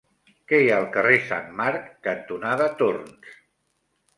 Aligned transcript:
Què 0.51 0.61
hi 0.61 0.69
ha 0.69 0.77
al 0.77 0.87
carrer 0.95 1.19
Sant 1.27 1.53
Marc 1.59 1.91
cantonada 2.09 2.71
Torns? 2.81 3.37